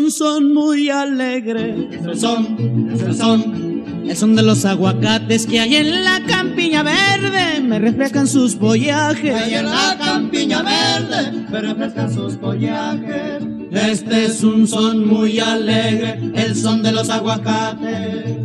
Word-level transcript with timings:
es 0.00 0.04
un 0.04 0.10
son 0.10 0.54
muy 0.54 0.88
alegre. 0.88 1.88
Es 1.92 2.04
el 2.04 2.18
son, 2.18 2.90
es 2.92 3.02
el 3.02 3.14
son. 3.14 3.84
El 4.06 4.16
son 4.16 4.34
de 4.34 4.42
los 4.42 4.64
aguacates 4.64 5.46
que 5.46 5.60
hay 5.60 5.76
en 5.76 6.04
la 6.04 6.20
campiña 6.26 6.82
verde. 6.82 7.60
Me 7.60 7.78
reflejan 7.78 8.26
sus 8.26 8.56
follajes. 8.56 9.34
Hay 9.34 9.54
en 9.54 9.66
la 9.66 9.96
campiña 9.98 10.62
verde, 10.62 11.44
me 11.50 11.60
refrescan 11.60 12.12
sus 12.12 12.36
follajes. 12.36 13.42
Este 13.70 14.24
es 14.24 14.42
un 14.42 14.66
son 14.66 15.06
muy 15.06 15.38
alegre, 15.38 16.18
el 16.34 16.56
son 16.56 16.82
de 16.82 16.92
los 16.92 17.10
aguacates. 17.10 18.39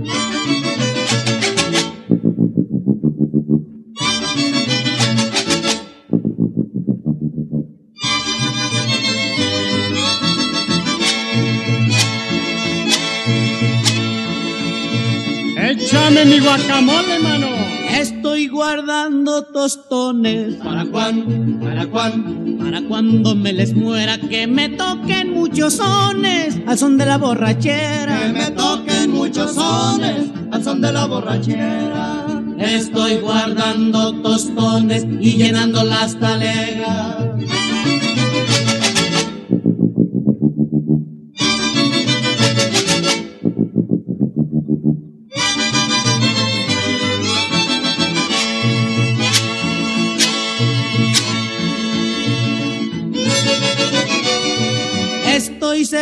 Échame 15.96 16.26
mi 16.26 16.40
guacamole, 16.40 17.20
mano. 17.20 17.48
Estoy 17.90 18.50
guardando 18.50 19.44
tostones. 19.44 20.56
¿Para 20.56 20.84
cuán? 20.84 21.58
¿Para 21.64 21.86
cuán? 21.88 22.58
Para 22.60 22.82
cuando 22.82 23.34
me 23.34 23.54
les 23.54 23.74
muera 23.74 24.18
que 24.18 24.46
me 24.46 24.68
toquen 24.68 25.34
muchos 25.34 25.76
sones 25.76 26.60
al 26.68 26.78
son 26.78 26.98
de 26.98 27.06
la 27.06 27.18
borrachera. 27.18 28.20
Que 28.20 28.34
me 28.34 28.52
toquen 28.52 29.12
muchos 29.12 29.54
sones 29.54 30.32
al 30.52 30.64
son 30.66 30.82
de 30.82 30.92
la 30.92 31.06
borrachera. 31.06 32.26
Estoy 32.60 33.16
guardando 33.20 34.22
tostones 34.22 35.06
y 35.22 35.38
llenando 35.38 35.86
las 35.86 36.20
talegas. 36.20 37.16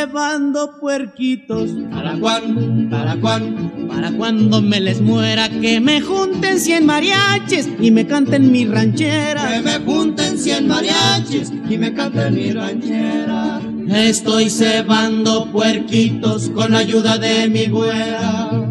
Estoy 0.04 0.18
cebando 0.18 0.80
puerquitos 0.82 1.70
¿Para 1.90 2.14
cuán? 2.20 2.90
¿Para 2.90 3.16
cuán? 3.16 3.88
para 3.88 4.12
cuando 4.12 4.62
me 4.62 4.82
les 4.82 5.00
muera 5.00 5.48
que 5.48 5.80
me 5.80 6.02
junten 6.02 6.60
cien 6.60 6.86
mariachis 6.86 7.70
y 7.80 7.90
me 7.92 8.06
canten 8.06 8.52
mi 8.52 8.66
Que 8.66 8.72
ranchera. 8.72 9.62
me 9.64 9.80
junten 9.80 10.38
cien 10.38 10.68
mariachis 10.68 11.52
y 11.70 11.78
me 11.78 11.94
canten 11.94 12.34
mi 12.36 12.52
ranchera. 12.52 13.62
Estoy 13.88 14.50
cebando 14.50 15.50
puerquitos 15.52 16.50
con 16.50 16.72
la 16.74 16.80
ayuda 16.80 17.18
de 17.18 17.48
mi 17.48 17.68
güera. 17.68 18.63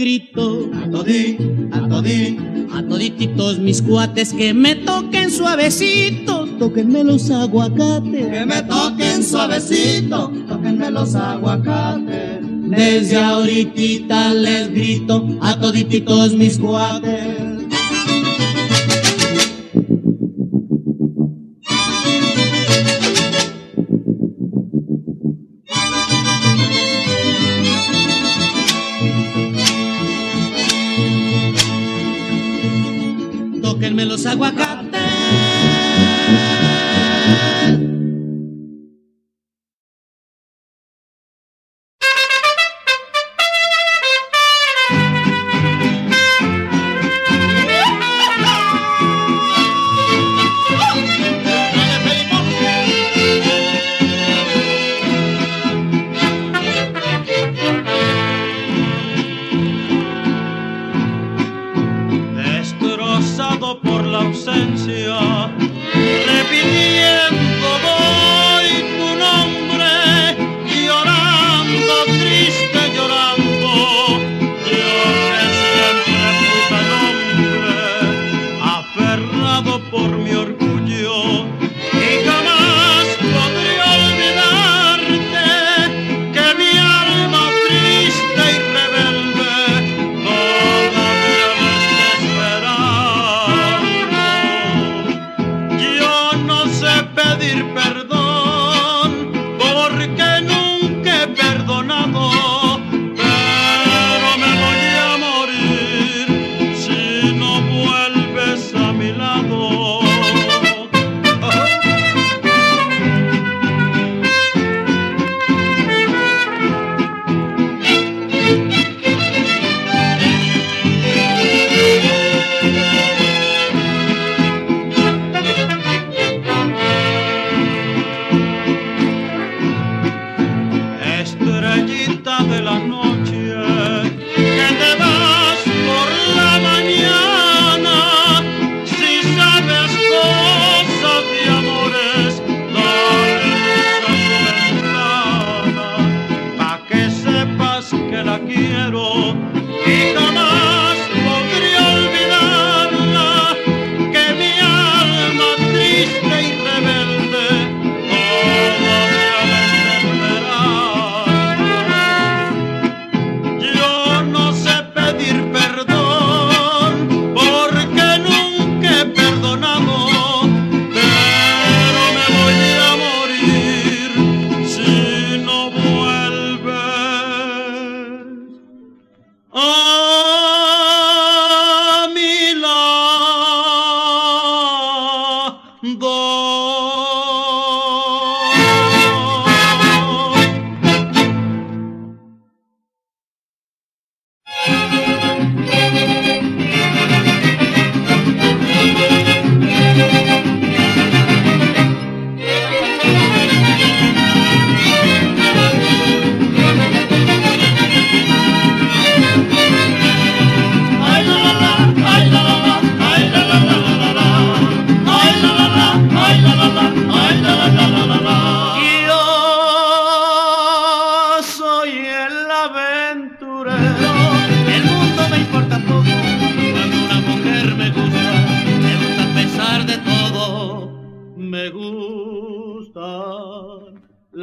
Grito 0.00 0.70
A 0.82 0.90
todín, 0.90 1.68
a 1.72 1.86
todín, 1.86 2.68
a 2.72 2.82
todititos 2.82 3.58
mis 3.58 3.82
cuates 3.82 4.32
que 4.32 4.54
me 4.54 4.74
toquen 4.74 5.30
suavecito, 5.30 6.46
tóquenme 6.58 7.04
los 7.04 7.30
aguacates. 7.30 8.26
que 8.30 8.46
me 8.46 8.62
toquen 8.62 9.22
suavecito, 9.22 10.32
tóquenme 10.48 10.90
los 10.90 11.14
aguacates. 11.14 12.40
Desde 12.70 13.16
ahorita 13.16 14.32
les 14.32 14.72
grito 14.72 15.26
a 15.42 15.60
todititos 15.60 16.34
mis 16.34 16.58
cuates. 16.58 17.39
Los 34.10 34.26
aguacates. 34.26 34.69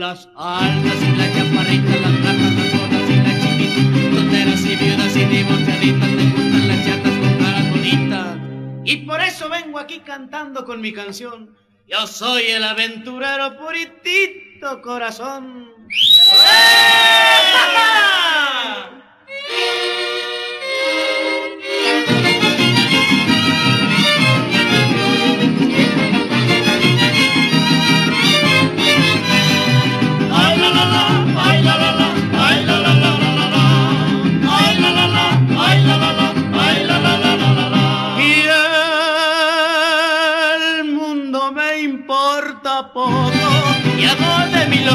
Las 0.08 0.30
altas 0.38 1.04
y 1.04 1.18
las 1.18 1.36
chaparritas, 1.36 2.00
las 2.00 2.20
flacas, 2.22 2.54
las 2.54 2.72
gordas 2.72 3.10
y 3.10 3.16
las 3.18 3.42
chiquitas, 3.42 4.16
solteras 4.16 4.62
y 4.62 4.76
viudas 4.78 5.16
y 5.18 5.26
divorciaditas, 5.26 6.10
me 6.12 6.24
gustan 6.32 6.68
las 6.70 6.86
chatas 6.86 7.12
con 7.18 7.38
caras 7.38 7.70
bonitas. 7.72 8.38
Y 8.86 8.96
por 9.06 9.20
eso 9.20 9.50
vengo 9.50 9.80
aquí 9.80 10.00
cantando 10.00 10.64
con 10.64 10.80
mi 10.80 10.94
canción. 10.94 11.58
Yo 11.88 12.08
soy 12.08 12.44
el 12.44 12.64
aventurero 12.64 13.58
puritito 13.60 14.82
corazón. 14.82 15.74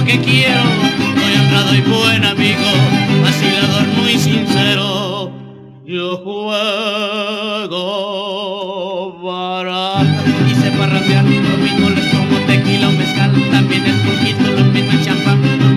Que 0.05 0.19
quiero. 0.21 0.63
Soy 1.15 1.35
honrado 1.37 1.75
y 1.75 1.81
buen 1.83 2.25
amigo, 2.25 2.61
vacilador 3.23 3.87
muy 3.99 4.19
sincero. 4.19 5.33
Yo 5.85 6.17
juego 6.19 6.63
barato 9.23 10.23
y 10.51 10.55
sé. 10.55 10.73
Lo 10.73 11.91
les 11.91 12.11
tomo 12.11 12.39
tequila 12.47 12.89
o 12.89 12.93
mezcal, 12.93 13.33
también 13.51 13.85
el 13.85 14.01
poquito, 14.01 14.51
lo 14.51 14.65
mismo 14.73 14.93
champán. 15.05 15.72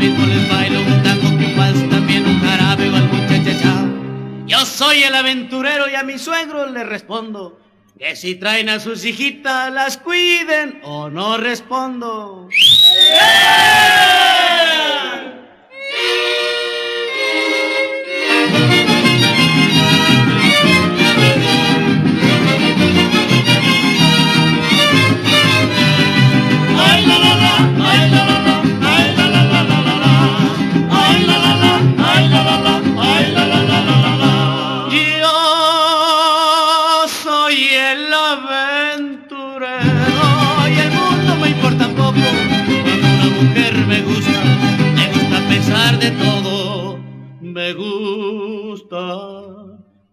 El 5.16 5.20
aventurero 5.20 5.90
y 5.90 5.96
a 5.96 6.04
mi 6.04 6.20
suegro 6.20 6.66
le 6.66 6.84
respondo. 6.84 7.58
Que 7.98 8.18
si 8.18 8.36
traen 8.36 8.68
a 8.68 8.82
sus 8.82 9.06
hijitas 9.06 9.72
las 9.72 9.98
cuiden 9.98 10.82
o 10.84 11.10
no 11.10 11.38
respondo. 11.38 12.50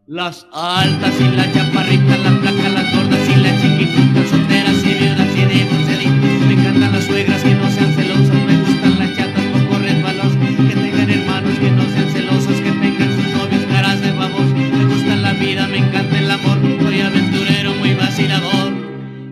Las 0.07 0.47
altas 0.53 1.15
y 1.21 1.37
las 1.37 1.53
chaparritas, 1.55 2.19
las 2.21 2.39
placas, 2.41 2.73
las 2.73 2.95
gordas 2.95 3.29
y 3.29 3.37
las 3.37 3.63
chiquititas, 3.63 4.29
solteras 4.29 4.85
y 4.85 4.95
viudas 4.95 5.37
y 5.37 5.45
divorciaditas. 5.47 6.47
Me 6.47 6.53
encantan 6.53 6.93
las 6.93 7.05
suegras 7.05 7.43
que 7.43 7.55
no 7.55 7.71
sean 7.71 7.95
celosas, 7.95 8.35
me 8.35 8.57
gustan 8.59 8.99
las 8.99 9.17
chatas 9.17 9.45
poco 9.47 9.79
resbalosas, 9.79 10.37
que 10.37 10.75
tengan 10.75 11.11
hermanos 11.11 11.59
que 11.59 11.71
no 11.71 11.83
sean 11.85 12.11
celosos, 12.11 12.57
que 12.61 12.73
tengan 12.73 13.13
sus 13.15 13.29
novios 13.35 13.65
caras 13.73 14.01
de 14.03 14.13
babos. 14.13 14.47
Me 14.53 14.85
gusta 14.85 15.17
la 15.17 15.33
vida, 15.33 15.67
me 15.67 15.79
encanta 15.79 16.19
el 16.19 16.31
amor, 16.31 16.59
soy 16.83 17.01
aventurero, 17.01 17.75
muy 17.75 17.95
vacilador. 17.95 18.73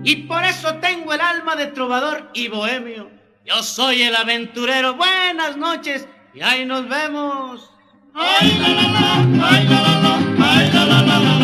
Y 0.02 0.16
por 0.16 0.44
eso 0.44 0.76
tengo 0.76 1.12
el 1.12 1.20
alma 1.20 1.56
de 1.56 1.66
trovador 1.66 2.30
y 2.32 2.48
bohemio. 2.48 3.10
Yo 3.44 3.62
soy 3.62 4.02
el 4.02 4.16
aventurero, 4.16 4.94
buenas 4.94 5.56
noches 5.56 6.08
y 6.34 6.40
ahí 6.40 6.64
nos 6.64 6.88
vemos. 6.88 7.70
Ay, 8.14 8.58
la, 8.60 8.68
la, 8.68 8.82
la, 8.82 9.48
ay, 9.48 9.64
la, 9.68 9.80
la, 9.82 10.00
la. 10.00 10.14
Ay, 10.52 10.70
la, 10.72 10.84
la, 10.84 11.02
la, 11.02 11.18
la, 11.18 11.39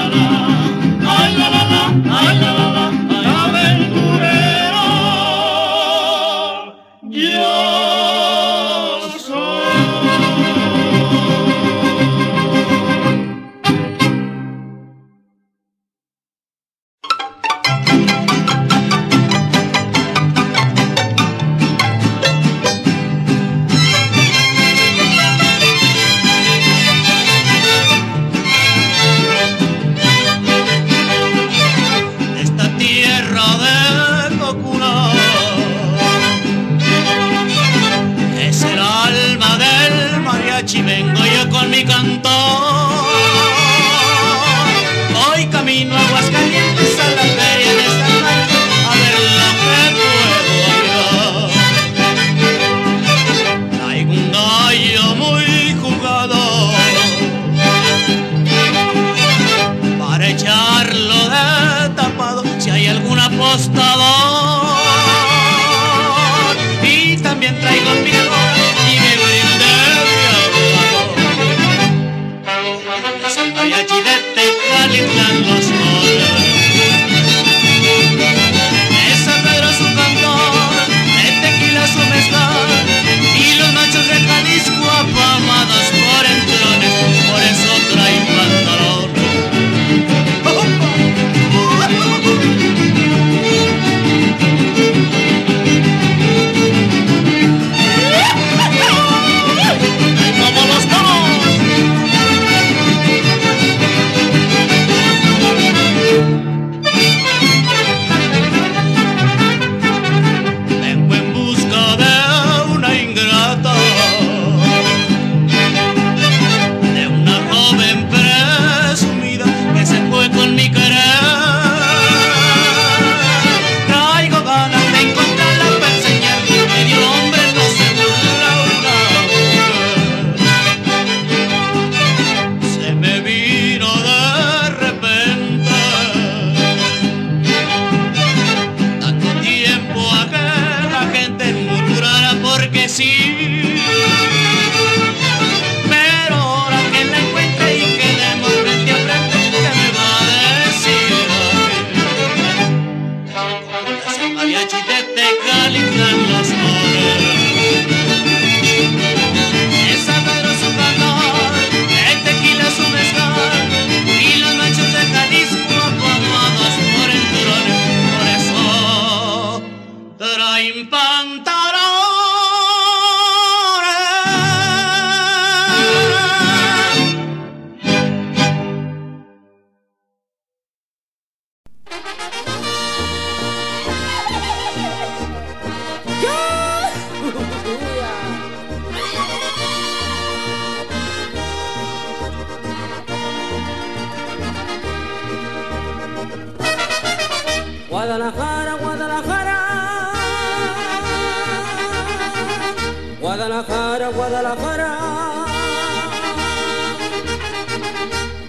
Guadalajara, 203.57 204.09
Guadalajara. 204.09 204.99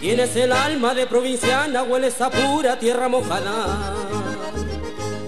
Tienes 0.01 0.35
el 0.35 0.51
alma 0.51 0.93
de 0.93 1.07
provinciana, 1.07 1.83
hueles 1.83 2.19
a 2.19 2.29
pura 2.29 2.77
tierra 2.77 3.07
mojada. 3.07 3.95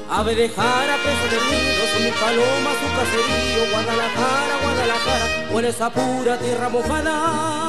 Ave 0.09 0.35
de 0.35 0.49
jara, 0.49 0.95
peso 0.97 1.25
de 1.31 1.39
nido, 1.49 1.83
son 1.93 2.03
mis 2.03 2.13
palomas, 2.13 2.75
su 2.81 2.87
caserío. 2.97 3.71
Guadalajara, 3.71 4.55
Guadalajara, 4.63 5.53
hueles 5.53 5.81
a 5.81 5.89
pura 5.89 6.37
tierra 6.37 6.67
mojada. 6.67 7.68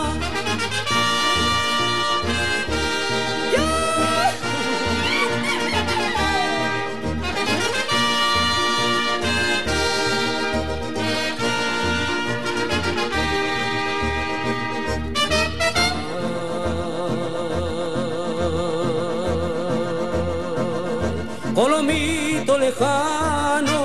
Colomito 21.61 22.57
lejano. 22.57 23.81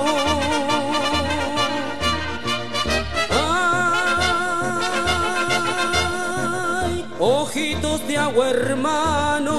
Ay, 6.80 7.04
ojitos 7.18 8.08
de 8.08 8.16
agua 8.16 8.48
hermano. 8.48 9.56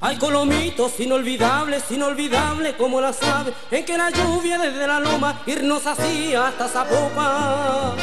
Hay 0.00 0.16
colomitos 0.18 1.00
inolvidables, 1.00 1.90
inolvidables 1.90 2.74
como 2.74 3.00
las 3.00 3.20
aves, 3.24 3.52
en 3.72 3.84
que 3.84 3.98
la 3.98 4.10
lluvia 4.10 4.58
desde 4.58 4.86
la 4.86 5.00
loma 5.00 5.42
irnos 5.46 5.84
hacía 5.88 6.46
hasta 6.46 6.68
Zapopan. 6.68 7.96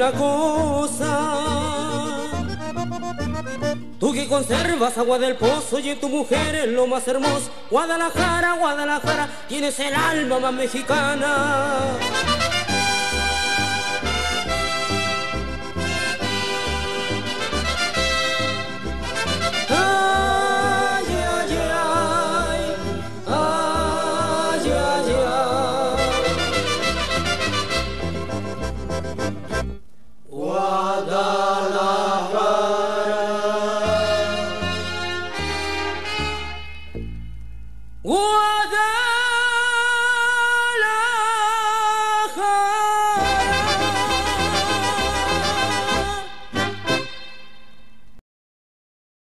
Una 0.00 0.12
cosa. 0.12 1.30
Tú 3.98 4.14
que 4.14 4.26
conservas 4.28 4.96
agua 4.96 5.18
del 5.18 5.36
pozo 5.36 5.78
y 5.78 5.94
tu 5.96 6.08
mujer 6.08 6.54
es 6.54 6.68
lo 6.68 6.86
más 6.86 7.06
hermoso. 7.06 7.50
Guadalajara, 7.70 8.54
Guadalajara, 8.54 9.28
tienes 9.46 9.78
el 9.78 9.94
alma 9.94 10.38
más 10.38 10.54
mexicana. 10.54 11.98